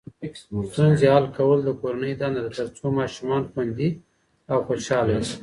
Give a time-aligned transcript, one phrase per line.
[0.71, 3.89] ستونزې حل کول د کورنۍ دنده ده ترڅو ماشومان خوندي
[4.51, 5.31] او خوشحاله وي.